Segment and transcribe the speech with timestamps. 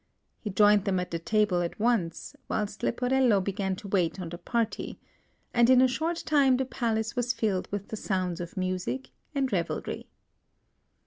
[0.39, 4.39] He joined them at the table at once, whilst Leporello began to wait on the
[4.39, 4.99] party;
[5.53, 9.53] and in a short time the palace was filled with the sounds of music and
[9.53, 10.09] revelry.